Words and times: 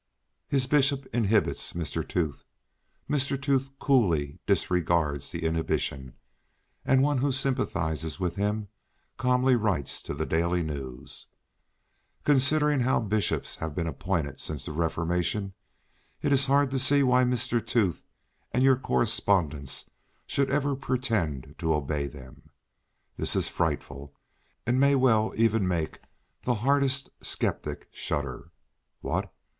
His 0.47 0.65
bishop 0.65 1.05
inhibits 1.13 1.73
Mr. 1.73 2.01
Tooth, 2.03 2.43
Mr. 3.07 3.39
Tooth 3.39 3.69
coolly 3.77 4.39
disregards 4.47 5.29
the 5.29 5.43
inhibition, 5.45 6.15
and 6.83 7.03
one 7.03 7.19
who 7.19 7.31
sympathises 7.31 8.19
with 8.19 8.35
him 8.35 8.69
calmly 9.17 9.55
writes 9.55 10.01
to 10.01 10.15
the 10.15 10.25
Daily 10.25 10.63
News? 10.63 11.27
"Considering 12.23 12.79
how 12.79 12.99
bishops 12.99 13.57
have 13.57 13.75
been 13.75 13.85
appointed 13.85 14.39
since 14.39 14.65
the 14.65 14.71
Reformation, 14.71 15.53
it 16.23 16.33
is 16.33 16.47
hard 16.47 16.71
to 16.71 16.79
see 16.79 17.03
why 17.03 17.23
Mr. 17.23 17.63
Tooth 17.63 18.03
and 18.51 18.63
your 18.63 18.77
correspondents 18.77 19.87
should 20.25 20.49
even 20.51 20.77
pretend 20.77 21.53
to 21.59 21.75
obey 21.75 22.07
them." 22.07 22.49
This 23.17 23.35
is 23.35 23.49
frightful, 23.49 24.15
and 24.65 24.79
may 24.79 24.95
well 24.95 25.29
make 25.29 25.39
even 25.39 25.69
the 26.41 26.55
hardened 26.55 27.07
sceptic 27.21 27.87
shudder. 27.91 28.51
What! 29.01 29.31